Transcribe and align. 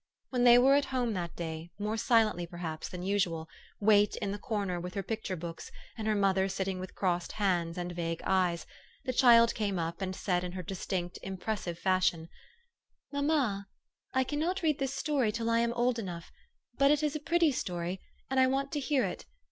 When 0.31 0.45
they 0.45 0.57
were 0.57 0.73
at 0.73 0.85
home 0.85 1.13
that 1.13 1.35
day, 1.35 1.69
more 1.77 1.95
silently, 1.95 2.47
perhaps, 2.47 2.89
than 2.89 3.03
usual, 3.03 3.47
Wait 3.79 4.15
in 4.15 4.31
the 4.31 4.39
corner, 4.39 4.79
with 4.79 4.95
her 4.95 5.03
picture 5.03 5.35
books, 5.35 5.71
and 5.95 6.07
her 6.07 6.15
mother 6.15 6.49
sitting 6.49 6.79
with 6.79 6.95
crossed 6.95 7.33
hands 7.33 7.77
and 7.77 7.91
vague 7.91 8.23
eyes, 8.25 8.65
the 9.05 9.13
child 9.13 9.53
came 9.53 9.77
up, 9.77 10.01
and 10.01 10.15
said 10.15 10.43
in 10.43 10.53
her 10.53 10.63
distinct, 10.63 11.19
impressive 11.21 11.77
fashion," 11.77 12.29
Mamma, 13.13 13.67
I 14.11 14.23
cannot 14.23 14.63
read 14.63 14.79
this 14.79 14.91
story 14.95 15.31
till 15.31 15.51
I 15.51 15.59
am 15.59 15.71
old 15.73 15.99
enough; 15.99 16.31
but 16.79 16.89
it 16.89 17.03
is 17.03 17.15
a 17.15 17.19
pretty 17.19 17.51
story, 17.51 18.01
and 18.27 18.39
I 18.39 18.47
want 18.47 18.71
to 18.71 18.79
hear 18.79 19.05
it. 19.05 19.27